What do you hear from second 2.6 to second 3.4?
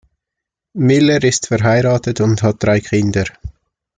drei Kinder.